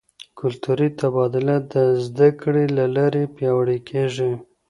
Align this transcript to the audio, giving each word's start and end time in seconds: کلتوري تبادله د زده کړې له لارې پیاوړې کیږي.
کلتوري 0.39 0.89
تبادله 1.01 1.55
د 1.73 1.73
زده 2.05 2.29
کړې 2.41 2.65
له 2.77 2.85
لارې 2.95 3.23
پیاوړې 3.35 3.77
کیږي. 3.89 4.31